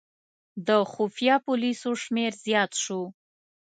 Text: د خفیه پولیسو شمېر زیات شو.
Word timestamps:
د 0.67 0.69
خفیه 0.91 1.35
پولیسو 1.45 1.89
شمېر 2.03 2.31
زیات 2.45 2.71
شو. 2.83 3.01